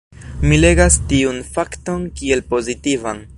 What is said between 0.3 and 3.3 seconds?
Mi legas tiun fakton kiel pozitivan.